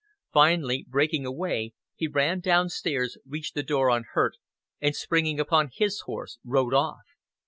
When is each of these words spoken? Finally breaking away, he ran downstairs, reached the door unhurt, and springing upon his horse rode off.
Finally 0.33 0.83
breaking 0.89 1.27
away, 1.27 1.73
he 1.93 2.07
ran 2.07 2.39
downstairs, 2.39 3.19
reached 3.23 3.53
the 3.53 3.61
door 3.61 3.89
unhurt, 3.89 4.33
and 4.79 4.95
springing 4.95 5.39
upon 5.39 5.69
his 5.71 5.99
horse 6.07 6.39
rode 6.43 6.73
off. 6.73 7.03